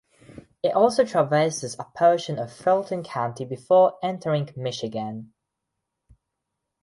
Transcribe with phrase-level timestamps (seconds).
[0.63, 5.31] It also traverses a portion of Fulton County before entering Michigan.